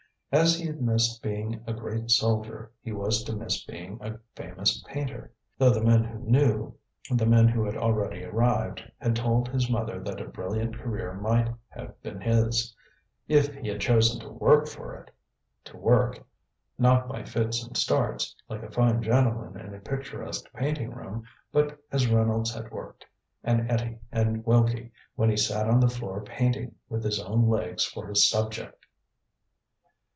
[0.33, 4.81] As he had missed being a great soldier, he was to miss being a famous
[4.87, 6.73] painter, though the men who knew,
[7.09, 11.49] the men who had already arrived, had told his mother that a brilliant career might
[11.67, 12.73] have been his,
[13.27, 15.11] if he had chosen to work for it;
[15.65, 16.25] to work,
[16.79, 21.77] not by fits and starts, like a fine gentleman in a picturesque painting room, but
[21.91, 23.05] as Reynolds had worked,
[23.43, 27.83] and Etty, and Wilkie, when he sat on the floor painting, with his own legs
[27.83, 28.77] for his subject.